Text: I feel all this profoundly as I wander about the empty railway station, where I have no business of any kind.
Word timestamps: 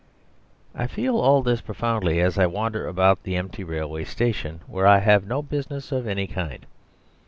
I 0.73 0.87
feel 0.87 1.19
all 1.19 1.43
this 1.43 1.61
profoundly 1.61 2.21
as 2.21 2.39
I 2.39 2.47
wander 2.47 2.87
about 2.87 3.21
the 3.21 3.35
empty 3.35 3.63
railway 3.63 4.03
station, 4.03 4.61
where 4.65 4.87
I 4.87 4.97
have 4.97 5.27
no 5.27 5.43
business 5.43 5.91
of 5.91 6.07
any 6.07 6.25
kind. 6.25 6.65